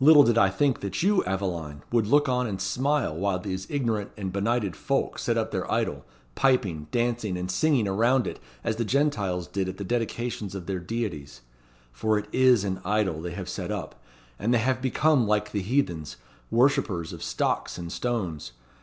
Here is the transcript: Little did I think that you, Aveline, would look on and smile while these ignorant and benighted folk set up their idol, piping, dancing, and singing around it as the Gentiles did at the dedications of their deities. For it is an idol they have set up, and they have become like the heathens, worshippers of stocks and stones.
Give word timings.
Little 0.00 0.22
did 0.22 0.38
I 0.38 0.48
think 0.48 0.80
that 0.80 1.02
you, 1.02 1.22
Aveline, 1.26 1.82
would 1.92 2.06
look 2.06 2.26
on 2.26 2.46
and 2.46 2.58
smile 2.58 3.14
while 3.14 3.38
these 3.38 3.70
ignorant 3.70 4.12
and 4.16 4.32
benighted 4.32 4.74
folk 4.74 5.18
set 5.18 5.36
up 5.36 5.50
their 5.50 5.70
idol, 5.70 6.06
piping, 6.34 6.86
dancing, 6.90 7.36
and 7.36 7.50
singing 7.50 7.86
around 7.86 8.26
it 8.26 8.40
as 8.64 8.76
the 8.76 8.84
Gentiles 8.86 9.46
did 9.46 9.68
at 9.68 9.76
the 9.76 9.84
dedications 9.84 10.54
of 10.54 10.64
their 10.64 10.78
deities. 10.80 11.42
For 11.92 12.18
it 12.18 12.30
is 12.32 12.64
an 12.64 12.80
idol 12.82 13.20
they 13.20 13.32
have 13.32 13.50
set 13.50 13.70
up, 13.70 14.02
and 14.38 14.54
they 14.54 14.58
have 14.60 14.80
become 14.80 15.26
like 15.26 15.52
the 15.52 15.60
heathens, 15.60 16.16
worshippers 16.50 17.12
of 17.12 17.22
stocks 17.22 17.76
and 17.76 17.92
stones. 17.92 18.52